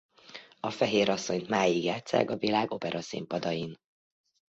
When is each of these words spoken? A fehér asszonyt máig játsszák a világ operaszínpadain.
A 0.59 0.69
fehér 0.69 1.09
asszonyt 1.09 1.47
máig 1.47 1.83
játsszák 1.83 2.29
a 2.29 2.37
világ 2.37 2.71
operaszínpadain. 2.71 3.77